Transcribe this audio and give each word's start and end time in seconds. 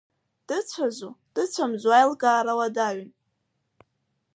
Дыцәазу, 0.47 1.11
дыцәамзу 1.33 1.91
аилкаара 1.97 2.53
уадаҩын. 2.57 3.11